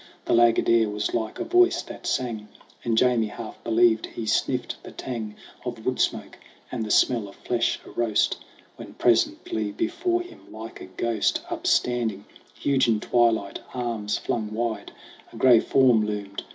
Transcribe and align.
The 0.25 0.33
laggard 0.33 0.67
air 0.67 0.89
was 0.89 1.13
like 1.13 1.37
a 1.39 1.43
voice 1.45 1.83
that 1.83 2.07
sang, 2.07 2.47
And 2.83 2.97
Jamie 2.97 3.27
half 3.27 3.63
believed 3.63 4.07
he 4.07 4.25
sniffed 4.25 4.81
the 4.81 4.89
tang 4.91 5.35
Of 5.63 5.85
woodsmoke 5.85 6.39
and 6.71 6.83
the 6.83 6.89
smell 6.89 7.27
of 7.27 7.35
flesh 7.35 7.79
a 7.85 7.91
roast; 7.91 8.37
When 8.77 8.95
presently 8.95 9.71
before 9.71 10.23
him, 10.23 10.51
like 10.51 10.81
a 10.81 10.87
ghost, 10.87 11.41
Upstanding, 11.51 12.25
huge 12.59 12.87
in 12.87 12.99
twilight, 12.99 13.59
arms 13.75 14.17
flung 14.17 14.51
wide, 14.55 14.91
A 15.31 15.35
gray 15.35 15.59
form 15.59 16.03
loomed. 16.03 16.41